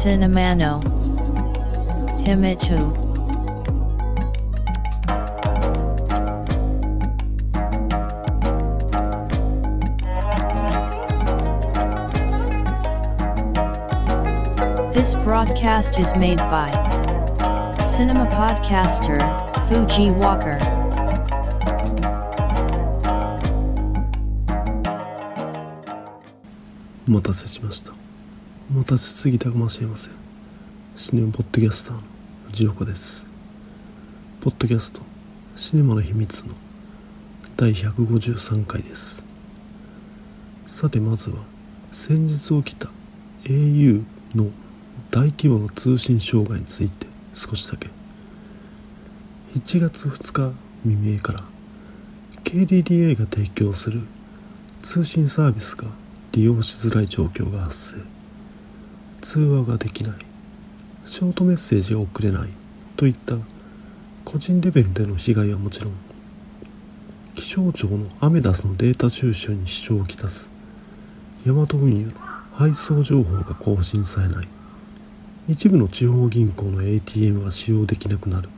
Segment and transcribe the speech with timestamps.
[0.00, 0.82] Cinemano
[2.24, 3.04] Himitu
[14.94, 16.70] This broadcast is made by
[17.84, 19.20] Cinema Podcaster
[19.68, 20.58] Fuji Walker.
[27.08, 27.99] お待たせしました
[28.73, 30.13] 待たせすぎたかもしれません。
[30.95, 32.01] シネマポッドキャスターの
[32.51, 33.27] 藤岡です。
[34.39, 35.01] ポッドキャスト
[35.57, 36.53] シネマの秘密の
[37.57, 39.25] 第153回です。
[40.67, 41.39] さてまずは
[41.91, 42.89] 先日起きた
[43.43, 44.51] au の
[45.09, 47.89] 大規模な通信障害について少しだけ。
[49.53, 50.53] 1月2日
[50.83, 51.43] 未明から
[52.45, 54.03] KDDA が提供する
[54.81, 55.89] 通信サービスが
[56.31, 58.20] 利用しづらい状況が発生。
[59.21, 60.13] 通話ができない。
[61.05, 62.49] ショートメッセージが送れない。
[62.97, 63.37] といった
[64.25, 65.93] 個人レベルでの被害はもちろん
[67.35, 70.49] 気象庁のアメダスのデータ収集に支障をきたす。
[71.45, 72.11] ヤマト運輸の
[72.53, 74.47] 配送情報が更新されない。
[75.49, 78.49] 一部の地方銀行の ATM が使用できなくなる。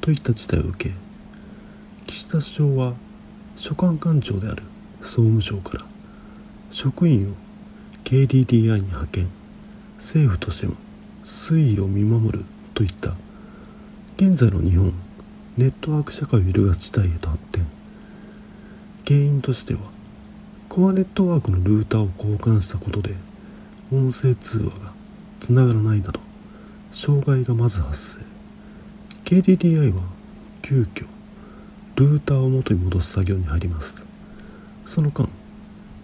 [0.00, 0.94] といった事態を受け
[2.06, 2.94] 岸田首相は
[3.56, 4.62] 所管官庁である
[5.02, 5.84] 総務省から
[6.70, 7.34] 職員を
[8.04, 9.39] KDDI に派遣。
[10.00, 10.74] 政府としても
[11.24, 13.14] 推移を見守るといった
[14.16, 14.92] 現在の日本
[15.56, 17.66] ネットワーク社会を揺るがす事態へと発展。
[19.06, 19.80] 原因としては
[20.68, 23.14] コアネットワークのルーターを交換したことで
[23.92, 24.92] 音声通話が
[25.40, 26.20] つながらないなど
[26.92, 28.30] 障害がまず発生。
[29.24, 30.02] KDDI は
[30.62, 31.06] 急遽
[31.96, 34.04] ルーターを元に戻す作業に入ります。
[34.86, 35.28] その間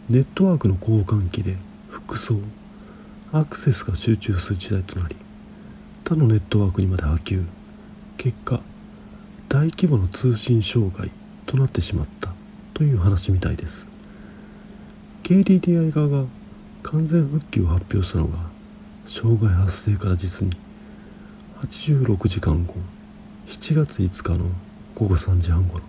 [0.08, 1.56] ネットワークの交換機で
[1.88, 2.38] 複層
[3.32, 5.16] アクセスが集中する時代となり
[6.05, 7.44] 他のネットワークにまで波及。
[8.16, 8.60] 結果
[9.48, 11.10] 大規模な通信障害
[11.44, 12.32] となってしまった
[12.75, 13.88] という話みたいです。
[15.25, 16.25] KDDI 側が
[16.82, 18.38] 完全復旧を発表したのが
[19.06, 20.50] 障害発生から実に
[21.62, 22.75] 86時間後
[23.48, 24.47] 7月5日の
[24.94, 25.84] 午後3時半ごろ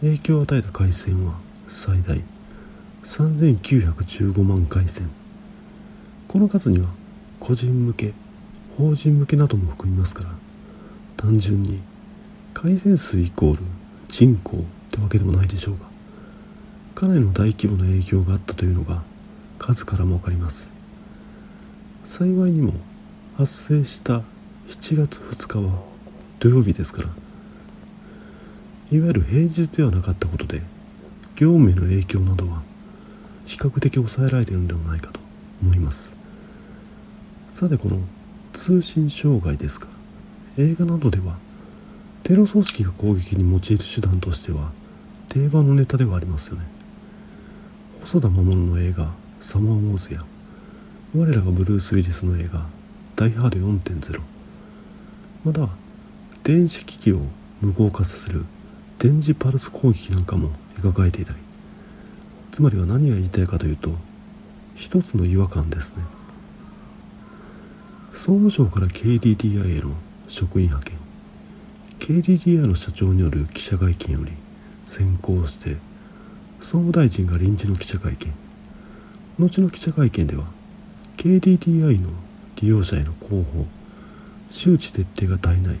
[0.00, 1.34] 影響を与えた回線は
[1.68, 2.22] 最大
[3.04, 5.21] 3915万回線。
[6.32, 6.86] この数には
[7.40, 8.14] 個人向け
[8.78, 10.30] 法人向けなども含みますから
[11.18, 11.82] 単純に
[12.54, 13.60] 回線数イコール
[14.08, 14.60] 人口っ
[14.90, 15.84] てわけでもないでしょうが
[16.94, 19.02] かなりの大規模な影響があったというのが
[19.58, 20.72] 数からも分かります
[22.04, 22.72] 幸いにも
[23.36, 24.22] 発生した
[24.68, 25.82] 7月2日は
[26.40, 27.08] 土曜日ですから
[28.90, 30.62] いわゆる平日ではなかったことで
[31.36, 32.62] 業務への影響などは
[33.44, 35.20] 比較的抑えられているのではないかと
[35.62, 36.11] 思います
[37.52, 37.98] さてこの
[38.54, 39.86] 通信障害ですが
[40.56, 41.36] 映画などでは
[42.22, 44.72] テロ組織が攻撃に用いる手段としては
[45.28, 46.62] 定番のネタではありますよね。
[48.00, 50.24] 細田守の映画「サマーウォーズ」や
[51.14, 52.64] 我らがブルース・ウィリスの映画
[53.16, 54.22] 「ダイ・ハード4.0」
[55.44, 55.68] また
[56.44, 57.20] 電子機器を
[57.60, 58.46] 無効化させる
[58.98, 61.38] 電磁パルス攻撃なんかも描かれていたり。
[62.50, 63.94] つまりは何が言いたいかというと
[64.74, 66.21] 一つの違和感ですね。
[68.12, 69.94] 総務省から KDDI への
[70.28, 70.98] 職員派遣。
[71.98, 74.32] KDDI の社長による記者会見より
[74.86, 75.76] 先行して
[76.60, 78.32] 総務大臣が臨時の記者会見。
[79.38, 80.44] 後の記者会見では
[81.16, 82.10] KDDI の
[82.56, 83.66] 利用者への広報
[84.50, 85.78] 周知徹底が足りない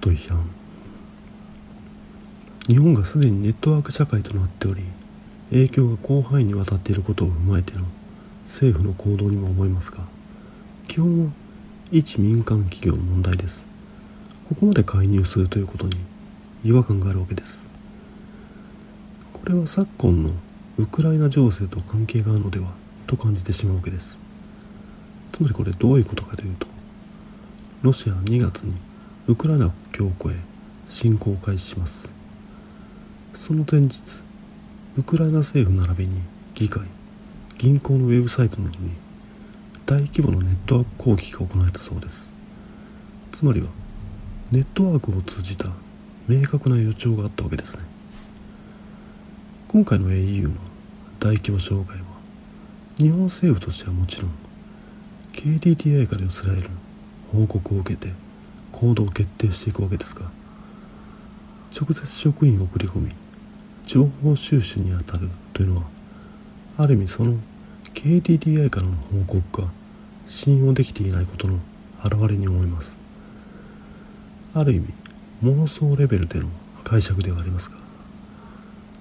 [0.00, 0.62] と批判。
[2.68, 4.84] 日本がすでにネットワーク社会となっており
[5.50, 7.84] 影響が広範囲にわたっていることを踏まえての
[8.44, 10.04] 政府の行動にも思いますが
[10.86, 11.32] 基本は
[11.94, 13.66] 一民間企業問題です。
[14.48, 15.92] ここまで介入するということに
[16.64, 17.66] 違和感があるわけです。
[19.34, 20.30] これは昨今の
[20.78, 22.68] ウクライナ情勢と関係があるのでは
[23.06, 24.18] と感じてしまうわけです。
[25.32, 26.66] つまりこれどういうことかというと
[27.82, 28.72] ロシアは2月に
[29.28, 30.40] ウクライナ国境を越え
[30.88, 32.14] 侵攻を開始します。
[33.34, 34.00] その前日
[34.96, 36.22] ウクライナ政府並びに
[36.54, 36.84] 議会
[37.58, 39.01] 銀行のウェブサイトなどに
[39.86, 42.32] 大規模なネットワーク攻撃が行われたそうです。
[43.32, 43.68] つまりは
[44.50, 45.68] ネットワークを通じた
[46.28, 47.84] 明確な予兆があったわけですね。
[49.68, 50.50] 今回の au の
[51.18, 52.04] 大規模障害は
[52.98, 54.30] 日本政府としてはもちろん
[55.32, 56.68] KDDI から寄せられる
[57.32, 58.12] 報告を受けて
[58.70, 60.30] 行動を決定していくわけですが
[61.74, 63.12] 直接職員を送り込み
[63.86, 65.82] 情報収集に当たるというのは
[66.76, 67.36] ある意味その
[67.94, 68.92] KDDI からの
[69.26, 69.68] 報告が
[70.26, 71.58] 信用できていないことの
[72.04, 73.02] 表れに思います。
[74.54, 74.86] ある意味
[75.44, 76.46] 妄想レベルでの
[76.84, 77.76] 解釈ではありますが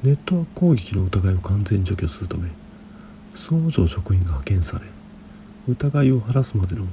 [0.02, 2.48] ネットワーク攻撃の疑いを完全除去するため
[3.34, 4.86] 総務省職員が派遣され
[5.68, 6.86] 疑いを晴らすまでの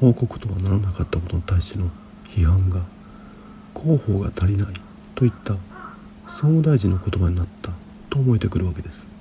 [0.00, 1.90] 報告とはならなかったことに対しての
[2.28, 2.82] 批判が
[3.74, 4.68] 広報が足りない
[5.14, 5.54] といった
[6.28, 7.72] 総務大臣の言葉になった
[8.08, 9.15] と思えてくるわけです。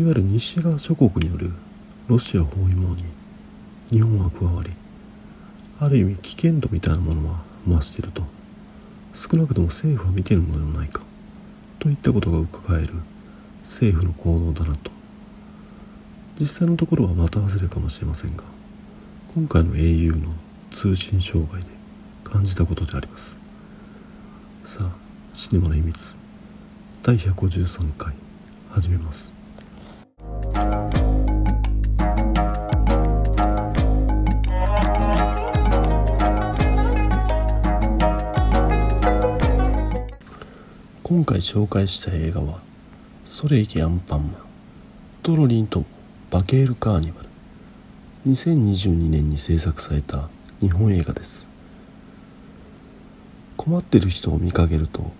[0.00, 1.52] いわゆる西側諸国による
[2.08, 3.04] ロシア包囲網に
[3.90, 4.70] 日本は加わり
[5.78, 8.22] ある意味危険度みたいなものは増していると
[9.12, 11.02] 少なくとも政府は見ているのではないか
[11.78, 12.94] といったことが伺える
[13.62, 14.90] 政府の行動だなと。
[16.40, 18.44] 実際のところはまた忘れるかもしれませんが
[19.34, 20.32] 今回の au の
[20.70, 21.68] 通信障害で
[22.24, 23.38] 感じたことであります。
[24.64, 24.90] さあ
[25.34, 26.16] シネマの秘密
[27.02, 28.14] 第153回
[28.70, 29.39] 始めます。
[41.10, 42.60] 今回紹介した映画は
[43.26, 44.34] 「ソレイキアンパンマン」
[45.24, 45.84] 「トロリンと
[46.30, 47.28] バケールカーニバル」
[48.30, 50.28] 2022年に制作された
[50.60, 51.48] 日本映画です。
[53.56, 55.10] 困ってる人を見かけると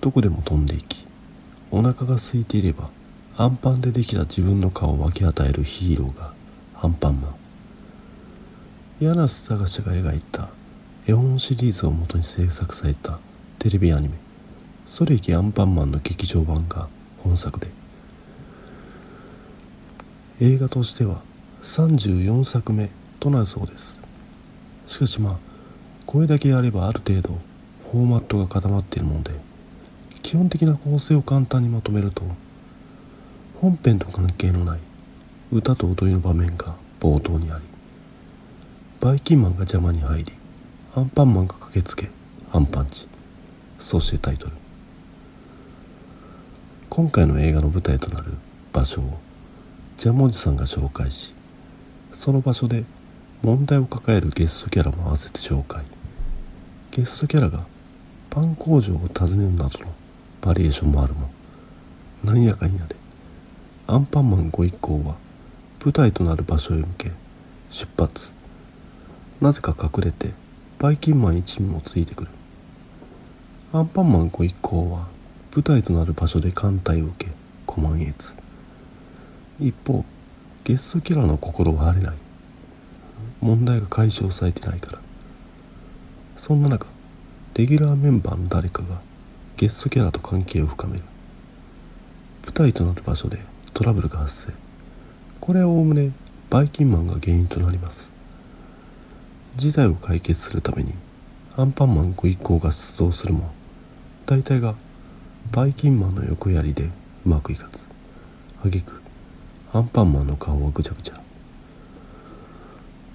[0.00, 1.04] どこでも飛んでいき
[1.70, 2.88] お腹が空いていれば
[3.36, 6.32] アンパンでできた自分の顔を分け与えるヒーローが
[6.80, 7.28] アンパンマ。
[7.28, 7.34] ン
[8.98, 10.48] 柳瀬隆が描いた
[11.06, 13.20] 絵本シリーズをもとに制作された
[13.58, 14.14] テレビアニメ
[14.86, 16.88] 「それいきアンパンマン」の劇場版が
[17.22, 17.68] 本作で。
[20.40, 21.22] 映画としては
[21.62, 22.90] 34作目
[23.20, 24.00] となるそうです。
[24.86, 25.36] しかしまあ
[26.06, 27.38] これだけやればある程度
[27.90, 29.32] フォーマットが固まっているもので
[30.22, 32.22] 基本的な構成を簡単にまとめると
[33.60, 34.80] 本編と関係のない
[35.52, 37.64] 歌と踊りの場面が冒頭にあり
[39.00, 40.32] バイキンマンが邪魔に入り
[40.96, 42.10] アンパンマンが駆けつけ
[42.52, 43.08] アンパンチ。
[43.80, 44.63] そしてタイトル。
[46.96, 48.34] 今回の映画の舞台となる
[48.72, 49.18] 場所を
[49.96, 51.34] ジャムおじさんが紹介し
[52.12, 52.84] その場所で
[53.42, 55.82] 問題を抱えるゲストキャラも合わせて紹介。
[56.92, 57.66] ゲストキャラが
[58.30, 59.86] パン工場を訪ねるなどの
[60.40, 61.32] バリエーションもあるも
[62.22, 62.94] 何やかんやで
[63.88, 65.16] アンパンマンご一行は
[65.84, 67.10] 舞台となる場所へ向け
[67.70, 68.30] 出発。
[69.40, 70.30] なぜか隠れて
[70.78, 72.30] バイキンマン一味もついてくる。
[73.72, 75.12] アンパンマンご一行は
[75.54, 77.30] 舞台となる場所で艦隊を受け
[77.64, 78.34] コマンエツ
[79.60, 80.04] 一方
[80.64, 82.16] ゲストキャラの心は晴れない。
[83.40, 84.98] 問題が解消されてないから。
[86.36, 86.86] そんな中
[87.54, 89.00] レギュラーメンバーの誰かが
[89.56, 91.04] ゲストキャラと関係を深める。
[92.46, 93.38] 舞台となる場所で
[93.74, 94.52] トラブルが発生。
[95.40, 96.10] これはおおむね
[96.50, 98.12] バイキンマンが原因となります。
[99.54, 100.94] 事態を解決するために
[101.56, 103.52] アンパンマンご一行が出動するも
[104.26, 104.74] 大体が
[105.52, 106.90] バイキンマンの横やりでう
[107.24, 107.86] まくいかず。
[108.60, 109.00] 挙句
[109.72, 111.20] アンパンマンの顔はぐちゃぐちゃ。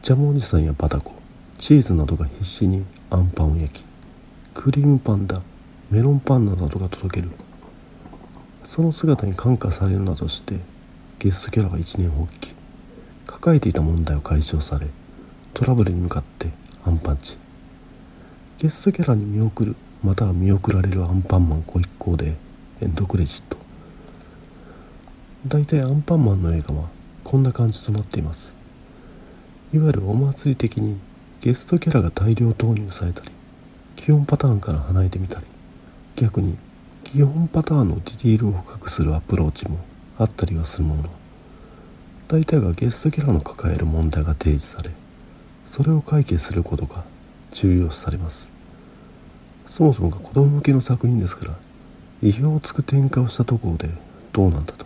[0.02, 1.14] ジャムおじさんやバタコ。
[1.58, 3.86] チーズなどが必死にアンパンを焼き
[4.54, 5.42] クリームパンダ
[5.92, 7.32] メロンパンなどが届ける。
[8.64, 10.60] その姿に感化されるなどして
[11.18, 12.54] ゲストキャラが一年発起。
[13.26, 14.88] 抱えていた問題を解消され
[15.54, 16.50] トラブルに向かって
[16.86, 17.38] アンパンチ。
[18.58, 19.76] ゲストキャラに見送る。
[20.02, 22.38] また見送られるアンパンマンご一行で
[22.82, 23.58] エンドクレジット。
[25.46, 26.90] 大体アンパンマンの映画は
[27.24, 28.56] こんな感じとなっています。
[29.74, 30.98] いわゆるお祭り的に
[31.42, 33.32] ゲストキャラが大量投入されたり
[33.96, 35.46] 基本パターンから離れてみたり
[36.16, 36.58] 逆に
[37.04, 39.78] 基本パターンのディティールを深くするアプローチも
[40.18, 41.10] あったりはするものの。
[42.28, 44.92] 大体がゲストキャラの抱える問題が提示され
[45.66, 47.04] それを解決することが
[47.52, 48.59] 重要視されます。
[49.70, 51.56] そもそもが子供向けの作品ですから
[52.24, 53.88] 意表をつく展開をしたところで
[54.34, 54.86] どうなんだと。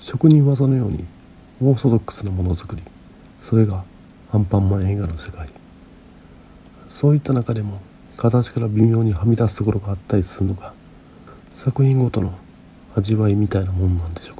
[0.00, 1.04] 職人技のように
[1.62, 2.82] オーソドックスなものづくり
[3.38, 3.84] それが
[4.32, 5.50] アンパンマン映画の世界。
[6.88, 7.82] そういった中でも
[8.16, 10.72] 形から微妙にはみ出すところがあったりするのが
[11.52, 12.38] 作品ごとの
[12.96, 14.36] 味わいみたいなもんなんでしょう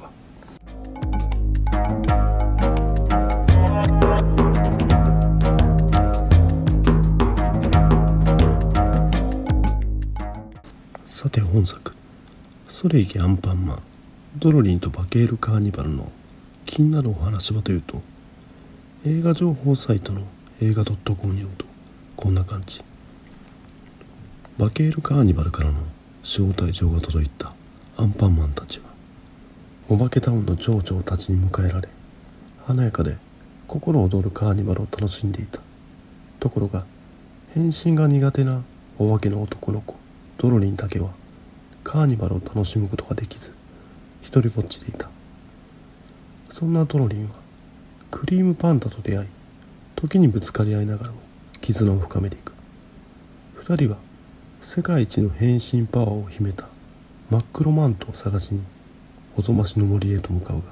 [11.31, 11.93] て本作
[12.67, 13.81] 「それいけアンパンマン」
[14.37, 16.11] ドロリンとバケールカーニバルの
[16.65, 18.01] 気になるお話はというと
[19.05, 20.21] 映画情報サイトの
[20.61, 21.65] 映画 .com によると
[22.15, 22.81] こんな感じ。
[24.57, 25.79] バケールカーニバルからの
[26.21, 27.53] 招待状が届いた
[27.97, 28.85] アンパンマンたちは
[29.89, 31.89] お化けタウンの町長たちに迎えられ
[32.67, 33.17] 華やかで
[33.67, 35.61] 心躍るカーニバルを楽しんでいた。
[36.39, 36.85] ところが
[37.53, 38.61] 変身が苦手な
[38.97, 39.95] お化けの男の子
[40.37, 41.09] ドロリンだけは
[41.83, 43.53] カーニバルを楽しむことができず
[44.21, 45.09] 一人ぼっちでいた。
[46.49, 47.31] そんなドロリンは
[48.11, 49.27] クリームパンダと出会い
[49.95, 51.17] 時にぶつかり合いながらも
[51.61, 52.53] 絆を深めていく。
[53.55, 53.97] 二人は
[54.61, 56.67] 世界一の変身パワーを秘めた
[57.29, 58.61] 真っ黒マントを探しに
[59.37, 60.63] おぞましの森へと向かうが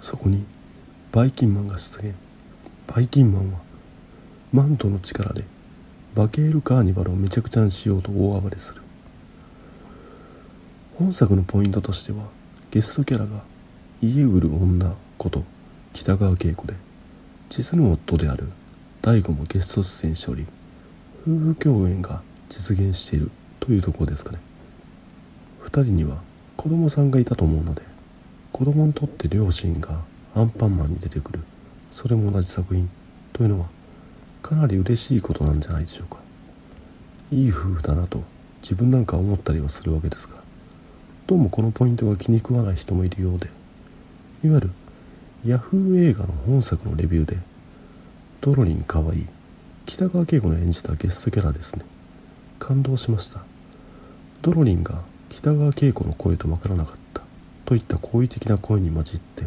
[0.00, 0.44] そこに
[1.12, 2.14] バイキンマンが出現。
[2.86, 3.58] バイキンマンは
[4.52, 5.44] マントの力で
[6.14, 8.83] バケールカーニバルをめちゃくちゃにしようと大暴れする。
[10.96, 12.28] 本作のポイントとしては
[12.70, 13.42] ゲストキャラが
[14.00, 15.42] 家売る女こと
[15.92, 16.74] 北川景子で
[17.48, 18.48] 実の夫である
[19.02, 20.46] 大悟もゲスト出演しており
[21.26, 24.38] 夫婦共演が実現しているというところですかね。
[25.64, 26.18] 2人には
[26.56, 27.82] 子供さんがいたと思うので
[28.52, 30.00] 子供にとって両親が
[30.36, 31.40] アンパンマンに出てくる
[31.90, 32.88] それも同じ作品
[33.32, 33.66] というのは
[34.42, 36.22] かなり嬉しいことなんじゃないでしょうか。
[37.32, 38.22] いい夫婦だなと
[38.62, 40.43] 自分なんか思ったりはするわけですが
[41.26, 43.46] どうもこのポイントが気に食わない人もいるようで
[44.44, 44.70] いわゆる
[45.46, 47.38] ヤフー映画の本作のレビューで
[48.42, 49.26] ドロリンかわいい
[49.86, 51.84] 北川景子の演じたゲストキャラですね。
[52.58, 53.40] 感動しました。
[54.42, 55.00] ドロリンが
[55.30, 57.22] 北川景子の声とわからなかった
[57.64, 59.44] といった好意的な声に混じって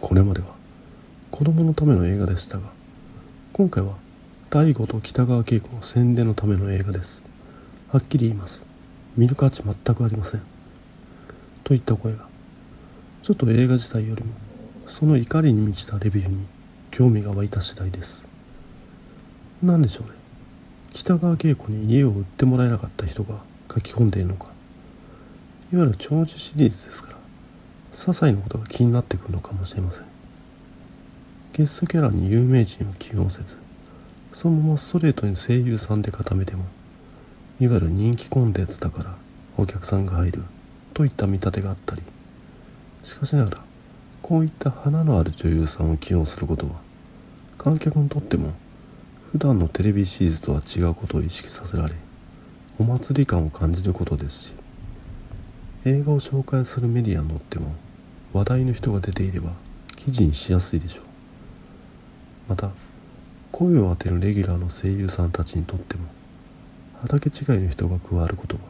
[0.00, 0.54] これまでは
[1.32, 2.70] 子供のための映画でしたが
[3.52, 3.94] 今回は
[4.50, 7.24] 大悟と北川景子の宣伝のための映画です。
[7.88, 8.71] はっきり言います。
[9.16, 10.42] 見る価値全くありません。
[11.64, 12.26] といった声が。
[13.22, 14.32] ちょっと映画自体よりも
[14.88, 16.44] その怒りに満ちたレビューに
[16.90, 18.24] 興味が湧いた次第です。
[19.62, 20.16] 何でしょうね。
[20.92, 23.36] 北川景子に家を売ってもらえなかった人が
[23.72, 24.46] 書き込んでいるのか。
[25.72, 27.16] いわゆる長寿シリーズですから
[27.92, 30.04] 些細なことが気になってくるのかもしれません。
[31.52, 33.56] ゲストキャラに有名人を起用せず
[34.32, 36.64] そのままストレートに声優さんで固めても
[37.60, 39.16] いわゆる人気コンテンツだから
[39.56, 40.42] お客さんが入る
[40.94, 42.02] といった見立てがあったり。
[43.02, 43.64] しかしながら
[44.22, 46.74] こういった花のある女優さんを起用することは
[47.58, 48.52] 観客にとっても
[49.32, 51.94] 普段のテレビシリーズとは違うことを意識させられ
[52.78, 54.54] お祭り感を感じることですし
[55.84, 57.74] 映画を紹介するメディアにとっても
[58.32, 59.50] 話題の人が出ていれば
[59.96, 61.04] 記事にしやすいでしょう。
[62.48, 62.70] また
[63.50, 66.04] 声を当てるレギュラーの声優さんたちにとっても
[67.02, 68.62] 畑違いの人が加わることは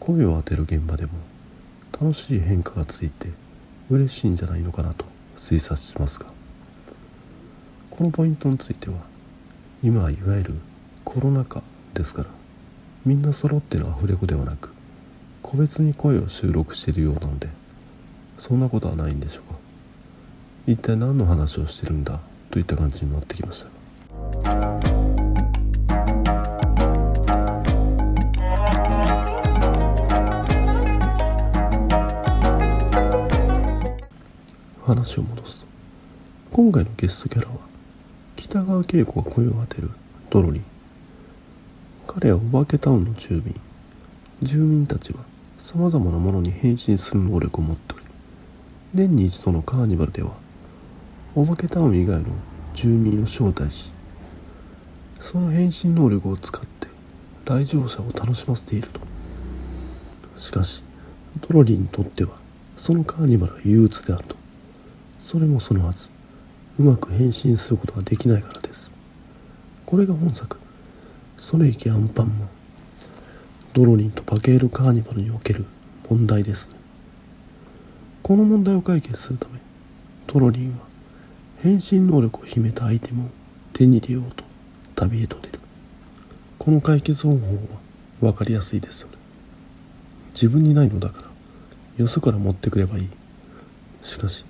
[0.00, 1.12] 声を当てる現場でも
[1.92, 3.28] 楽しい変化がついて
[3.90, 5.04] 嬉しいんじゃないのかなと
[5.36, 6.26] 推察しますが。
[7.90, 8.96] このポイントについては
[9.84, 10.54] 今はいわゆる
[11.04, 12.28] コロナ禍ですから
[13.04, 14.72] みんな揃ってのアフレコではなく
[15.42, 17.48] 個別に声を収録しているようなので
[18.38, 19.60] そんなことはないんでしょうか。
[20.66, 23.81] 一体何の話をしてるんだといった感じになってきました。
[34.92, 35.66] 話を戻すと
[36.52, 37.54] 今回のゲストキャラは
[38.36, 39.90] 北川景子が声を当てる
[40.28, 40.64] ドロリン。
[42.06, 43.58] 彼はお化けタウンの住民
[44.42, 45.20] 住民たちは
[45.56, 48.04] さまざまなものに変身する能力を持っており
[48.92, 50.36] 年に一度のカーニバルでは
[51.34, 52.26] お化けタウン以外の
[52.74, 53.94] 住民を招待し
[55.20, 56.88] その変身能力を使って
[57.46, 59.00] 来場者を楽しませていると。
[60.36, 60.82] しかし
[61.40, 62.32] ドロリンにとっては
[62.76, 64.41] そのカーニバルは憂鬱であると。
[65.22, 66.10] それもそのはず。
[66.78, 68.92] うまく変身することができないからです。
[69.86, 70.58] これが本作
[71.38, 72.48] 「ソレイキアンパンマン」
[73.72, 75.64] ドロリンとパケールカーニバルにおける
[76.08, 76.76] 問題ですね。
[78.22, 79.60] この問題を解決するため
[80.26, 80.78] ドロリンは
[81.58, 83.28] 変身能力を秘めたアイテムを
[83.72, 84.44] 手に入れようと
[84.96, 85.60] 旅へと出る。
[86.58, 89.14] この解決方法は分かりやすいですよね。
[90.34, 91.28] 自分にないのだから
[91.98, 93.08] よそから持ってくればいい。
[94.02, 94.44] しかし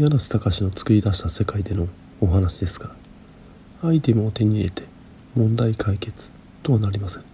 [0.00, 1.86] 柳瀬隆の作り出した世界での
[2.22, 2.96] お話ですか
[3.82, 4.84] らアイテムを手に入れて
[5.36, 6.30] 問題解決
[6.62, 7.24] とはなりません。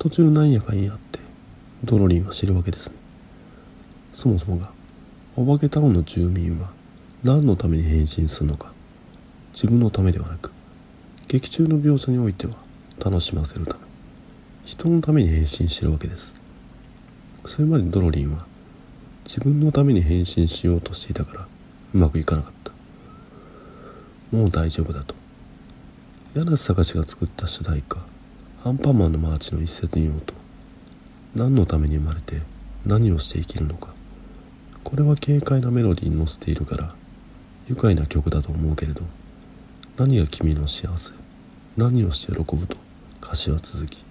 [0.00, 1.20] 途中なんやかんやって
[1.84, 2.96] ドロリンは知るわけですね。
[4.12, 4.72] そもそもが
[5.36, 6.70] お化けタウンの住民は
[7.22, 8.72] 何のために変身するのか
[9.52, 10.50] 自分のためではなく
[11.28, 12.54] 劇中の描写においては
[12.98, 13.80] 楽しませるため
[14.64, 16.34] 人のために変身してるわけです。
[17.46, 18.44] それまでドロリンは
[19.24, 21.46] 自分のために変身しようとしていたから
[21.94, 22.72] うまくいかなかった。
[24.36, 25.14] もう大丈夫だと。
[26.34, 27.98] 柳瀬隆が作った主題歌
[28.64, 30.34] 「アンパンマンのマーチ」の一節に言おうと。
[31.34, 32.42] 何のために生まれて
[32.86, 33.94] 何をして生きるのか。
[34.84, 36.94] これは軽快なメロディーに乗せているから
[37.68, 39.00] 愉快な曲だと思うけれど
[39.96, 41.12] 何が君の幸せ
[41.76, 42.76] 何をして喜ぶと
[43.22, 44.04] 歌詞は続き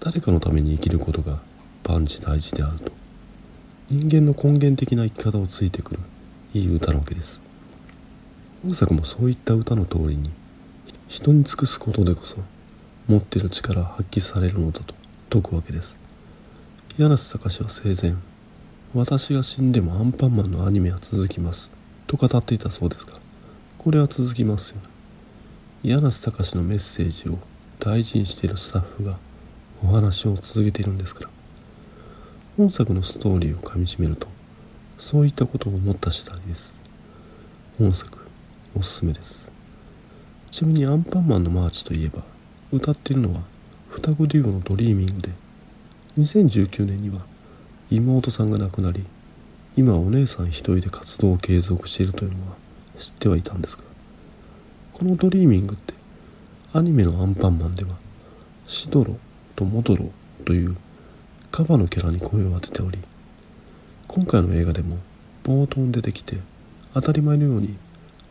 [0.00, 1.40] 誰かのために生きることが
[1.82, 3.01] 万事大事であると。
[3.92, 6.00] 人間の根源的な生き方をついてくる。
[6.54, 7.42] いい歌なわけです。
[8.62, 10.30] 本作もそういった歌の通りに
[11.08, 12.38] 人に尽くすことでこそ
[13.06, 14.94] 持っている力は発揮されるのだと
[15.30, 15.98] 説くわけです。
[16.96, 18.14] 柳瀬隆は生前
[18.94, 21.70] 私が死んでもアンパンマンのアニメは続きます
[22.06, 23.12] と語っていたそうですが
[23.76, 24.88] これは続きますよね。
[25.82, 27.36] 柳瀬隆のメッセージを
[27.78, 29.18] 大事にしているスタッフが
[29.84, 31.41] お話を続けているんですから
[32.56, 34.28] 本作のストーリーをかみしめると
[34.98, 36.78] そういったことを思った次第です。
[37.78, 38.18] 本作
[38.76, 39.50] おすすめです。
[40.50, 42.22] ちなみにアンパンマンのマーチといえば
[42.70, 43.40] 歌っているのは
[43.88, 45.30] 双子デュオのドリーミングで
[46.18, 47.22] 2019年には
[47.90, 49.02] 妹さんが亡くなり
[49.74, 52.56] 今お姉さん一人で活動を継続しているというのは
[52.98, 53.84] 知ってはいたんですが
[54.92, 55.94] このドリーミングって
[56.74, 57.96] アニメのアンパンマンでは
[58.66, 59.16] シドロ
[59.56, 60.10] とモドロ
[60.44, 60.76] という
[61.52, 62.98] カバのキャラに声を当てており
[64.08, 64.96] 今回の映画でも
[65.44, 66.38] 冒頭に出てきて
[66.94, 67.76] 当たり前のように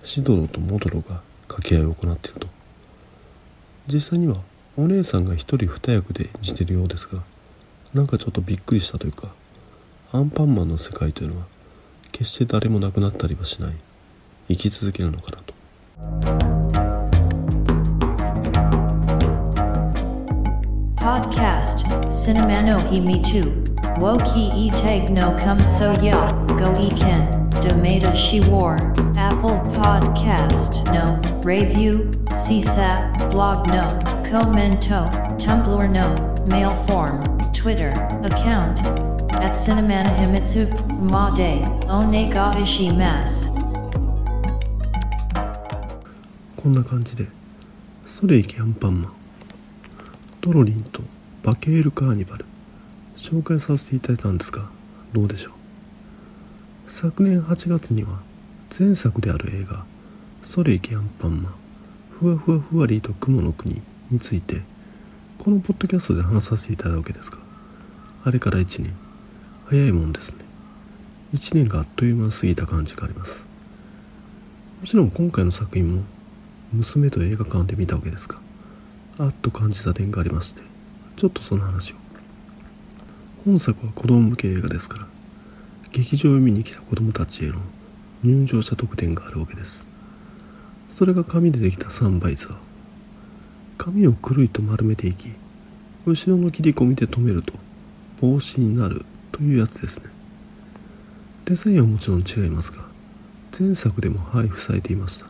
[0.04, 2.48] シドロとモドロが掛け合いを行っていると。
[3.88, 4.38] 実際には
[4.75, 7.22] お姉さんが一人二役で演じているようですが
[7.94, 9.28] なんかちょっとびっくりしたというか
[10.12, 11.46] アンパンマンの世界というのは
[12.12, 13.75] 決して誰も亡くなったりはしない
[14.48, 15.54] 生き続けるのかなと。
[21.01, 21.61] Podcast.
[22.21, 23.62] Cinemano He Me Too
[24.00, 28.76] Wo Ki E Tag No Come So Ya Go E Ken Domata She War
[29.16, 36.06] Apple Podcast No Review CSAP Blog No Commento Tumblr No
[36.47, 37.90] Mail Form Twitter
[38.23, 38.85] account
[39.37, 40.66] at Cinemana Himitsu
[41.00, 43.54] Ma De Onega Ishimasu
[46.56, 47.28] こんな感じで
[48.04, 49.12] それいけアンパンマン
[50.41, 51.00] ドロリンと
[51.44, 52.46] バケールカーニバル。
[53.16, 54.70] 紹介させていただいたんですが
[55.14, 55.54] どうでしょう。
[56.88, 58.20] 昨年8月には
[58.77, 59.86] 前作である映画
[60.44, 61.54] 「それいけアンパンマン
[62.20, 64.62] ふわふわふわりと雲の国」について
[65.38, 67.38] このポッドキャストで話させていただいたわけですが
[68.24, 68.94] あれから1年。
[69.66, 70.38] 早いもんですね。
[71.34, 73.46] 1年があっという間過ぎた感じがあります。
[74.82, 76.04] もちろん今回の作品も
[76.74, 78.40] 娘と映画館で見たわけですが
[79.18, 80.71] あっと感じた点がありまして
[81.22, 81.98] ちょっとその話を。
[83.46, 85.07] 本作は子供向け映画ですから
[85.92, 87.60] 劇場を見に来た子供たちへの
[88.24, 89.86] 入場者特典があるわけです。
[90.90, 92.55] それが紙でできたサンバイザー
[93.77, 95.27] 紙をくるりと丸めていき
[96.07, 97.53] 後ろの切り込みで留めると
[98.20, 100.05] 帽子になるというやつですね。
[101.46, 102.84] デザインはもちろん違いますが
[103.60, 105.27] 前作でも配布されていました。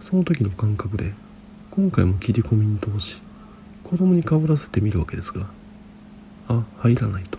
[0.00, 1.12] その時の感覚で
[1.70, 3.22] 今回も切り込みに通し
[3.88, 5.46] 子供にかぶらせてみるわけですが。
[6.46, 7.38] あ入らないと。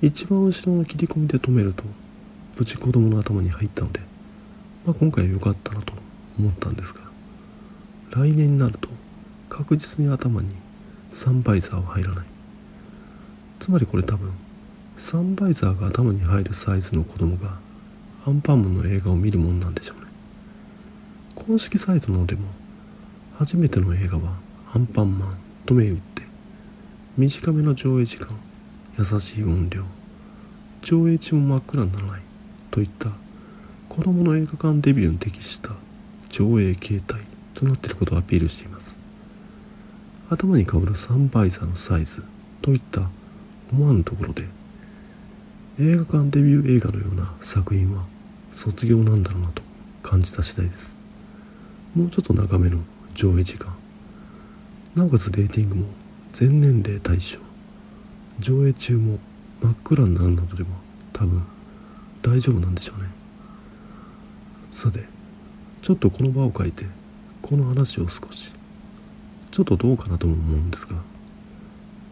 [0.00, 1.84] 一番後ろの切り込みで止めると
[2.58, 4.00] 無事子供の頭に入ったので、
[4.86, 5.92] まあ、今回は良かったなと
[6.38, 7.02] 思ったんですが。
[8.12, 8.88] 来年になると
[9.50, 10.48] 確実に頭に
[11.12, 12.24] サンバイザーは入らない。
[13.60, 14.32] つまりこれ多分
[14.96, 17.58] サンバイザーが頭に入るサイズの子供が
[18.26, 20.06] アンパンマンの映画を見るもんなんでしょうね。
[21.34, 22.48] 公式サイトのでも
[23.36, 24.42] 初めての映画は
[24.74, 26.22] アンパンマンと銘打って。
[27.16, 28.36] 短めの上映時間
[28.98, 29.84] 優しい音量。
[30.82, 32.20] 上映中も真っ暗にならない
[32.72, 33.10] といった
[33.88, 35.70] 子供の映画館デビューに適した
[36.28, 37.20] 上映形態
[37.54, 38.96] となっていることをアピールしています。
[40.28, 42.24] 頭にかぶるサンバイザーのサイズ
[42.60, 43.08] といった
[43.70, 44.48] 思わぬところで
[45.78, 48.04] 映画館デビュー映画のような作品は
[48.50, 49.62] 卒業なんだろうなと
[50.02, 50.96] 感じた次第です。
[51.94, 52.78] もうちょっと長めの
[53.14, 53.83] 上映時間。
[54.94, 55.86] なおかつレーティングも
[56.32, 57.38] 全年齢対象。
[58.40, 59.18] 上映中も
[59.62, 60.70] 真っ暗になるなどでも
[61.12, 61.42] 多分
[62.22, 63.08] 大丈夫なんでしょうね。
[64.72, 65.04] さて
[65.82, 66.84] ちょっとこの場を変えて
[67.42, 68.50] この話を少し。
[69.54, 70.96] ちょっとどうかなとも思うんですが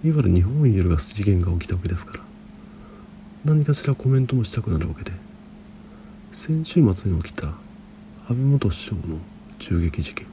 [0.05, 2.21] いわゆる日本を揺るがす事件が起きたわけですから
[3.45, 5.11] 何かしらコメントもしたくなるわけで
[6.31, 7.57] 先週末に起きた安
[8.29, 9.19] 倍元首相の
[9.59, 10.29] 銃撃事件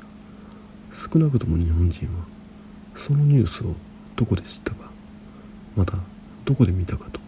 [0.93, 2.11] 少なくとも日本人は
[2.99, 3.73] そのニュースを
[4.17, 4.91] どこで知ったか
[5.77, 5.97] また
[6.43, 7.21] どこで見たかと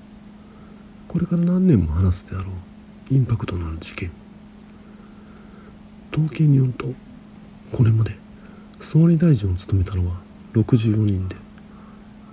[1.08, 4.12] これから何年も話すであろうインパクトのある事件。
[6.14, 6.88] 統計によると
[7.72, 8.18] これまで
[8.82, 10.16] 総理大臣を務めたのは
[10.54, 11.38] 64人で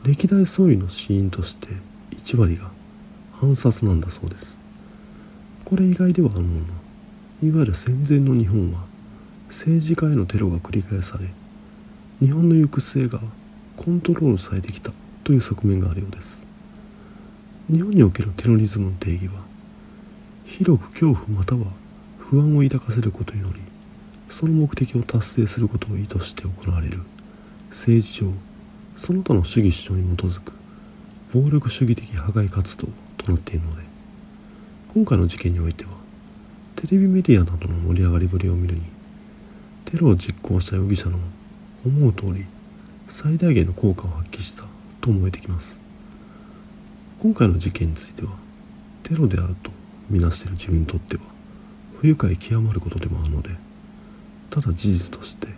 [0.05, 1.68] 歴代総理の死因として
[2.16, 2.70] 1割が
[3.40, 4.59] 暗殺なんだそうです。
[5.64, 6.66] これ以外ではあるもの
[7.42, 8.85] いわゆる戦前の日本は
[9.48, 11.29] 政治家へのテロが繰り返され
[12.20, 13.20] 日本の行く末が
[13.76, 16.42] コントロールされてきたという側面があるようです。
[17.70, 19.42] 日本におけるテロリズムの定義は
[20.46, 21.66] 広く恐怖または
[22.18, 23.61] 不安を抱かせることにより
[24.28, 27.02] その目的を達成することを意図して行われる。
[27.70, 28.33] 政治上
[28.96, 30.52] その他の主義主張に基づく
[31.33, 33.83] 暴力主義的破壊活動となっているので
[34.94, 35.90] 今回の事件においては
[36.74, 38.83] テレビメディアなどの盛り上がりぶりを見るに
[39.85, 41.18] テロを実行した容疑者の
[41.88, 42.46] 思う通り
[43.09, 44.64] 最大限の効果を発揮した
[45.01, 45.81] と思えてきます。
[47.20, 48.31] 今回の事件については
[49.03, 49.72] テロであると
[50.09, 51.22] みなしている自分にとっては
[52.01, 53.51] 不愉快極まることでもあるので
[54.51, 55.48] ただ事実として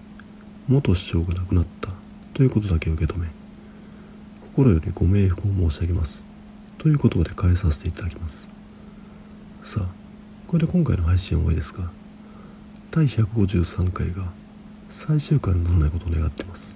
[0.69, 1.91] 元首相が亡くなった
[2.33, 3.27] ということだけ受け止め
[4.57, 6.25] 心よりご冥福を申し上げます
[6.79, 8.49] ということで返させていただきます。
[9.63, 9.89] さあ
[10.47, 11.91] これで今回の配信は終わりですが
[12.91, 14.33] 第153回が
[14.91, 16.75] 最終回にならないことを願っています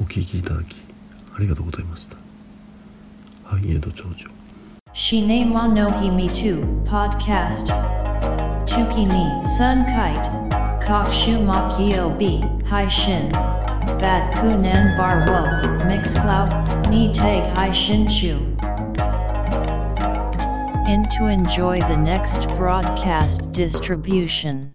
[0.00, 0.76] お聴きいただき
[1.36, 2.16] ありがとうございました
[3.44, 4.30] 繁栄と長女
[4.92, 7.68] Shine wa no himi tu podcast.
[8.66, 9.24] Tuki ni
[9.56, 10.28] sun kite.
[10.82, 13.28] Kokshu Makiobi hai shin.
[13.30, 18.34] Bat kunan bar wo mix cloud ni tag hai shin chu.
[20.88, 24.72] In to enjoy the next broadcast distribution.